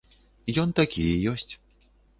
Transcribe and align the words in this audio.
Ён 0.63 0.73
такі 0.81 1.03
і 1.13 1.21
ёсць. 1.35 1.51